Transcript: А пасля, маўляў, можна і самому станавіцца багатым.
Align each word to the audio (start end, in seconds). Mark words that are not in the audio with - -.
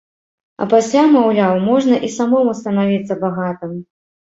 А 0.65 0.67
пасля, 0.71 1.03
маўляў, 1.17 1.53
можна 1.69 2.03
і 2.11 2.13
самому 2.17 2.59
станавіцца 2.65 3.23
багатым. 3.25 3.83